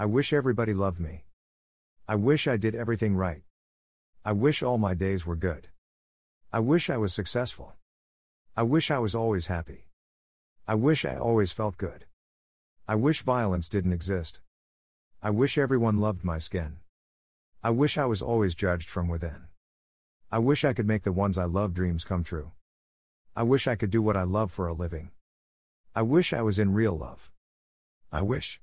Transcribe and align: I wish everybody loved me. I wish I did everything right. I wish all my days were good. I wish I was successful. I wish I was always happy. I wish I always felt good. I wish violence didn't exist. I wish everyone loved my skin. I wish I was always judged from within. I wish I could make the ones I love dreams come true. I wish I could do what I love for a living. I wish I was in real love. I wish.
I 0.00 0.06
wish 0.06 0.32
everybody 0.32 0.72
loved 0.72 0.98
me. 0.98 1.24
I 2.08 2.14
wish 2.14 2.48
I 2.48 2.56
did 2.56 2.74
everything 2.74 3.16
right. 3.16 3.42
I 4.24 4.32
wish 4.32 4.62
all 4.62 4.78
my 4.78 4.94
days 4.94 5.26
were 5.26 5.36
good. 5.36 5.68
I 6.50 6.60
wish 6.60 6.88
I 6.88 6.96
was 6.96 7.12
successful. 7.12 7.74
I 8.56 8.62
wish 8.62 8.90
I 8.90 8.98
was 8.98 9.14
always 9.14 9.48
happy. 9.48 9.88
I 10.66 10.74
wish 10.74 11.04
I 11.04 11.16
always 11.16 11.52
felt 11.52 11.76
good. 11.76 12.06
I 12.88 12.94
wish 12.94 13.20
violence 13.20 13.68
didn't 13.68 13.92
exist. 13.92 14.40
I 15.22 15.28
wish 15.28 15.58
everyone 15.58 15.98
loved 15.98 16.24
my 16.24 16.38
skin. 16.38 16.78
I 17.62 17.68
wish 17.68 17.98
I 17.98 18.06
was 18.06 18.22
always 18.22 18.54
judged 18.54 18.88
from 18.88 19.06
within. 19.06 19.48
I 20.32 20.38
wish 20.38 20.64
I 20.64 20.72
could 20.72 20.88
make 20.88 21.02
the 21.02 21.12
ones 21.12 21.36
I 21.36 21.44
love 21.44 21.74
dreams 21.74 22.04
come 22.04 22.24
true. 22.24 22.52
I 23.36 23.42
wish 23.42 23.66
I 23.66 23.74
could 23.74 23.90
do 23.90 24.00
what 24.00 24.16
I 24.16 24.22
love 24.22 24.50
for 24.50 24.66
a 24.66 24.72
living. 24.72 25.10
I 25.94 26.00
wish 26.00 26.32
I 26.32 26.40
was 26.40 26.58
in 26.58 26.72
real 26.72 26.96
love. 26.96 27.30
I 28.10 28.22
wish. 28.22 28.58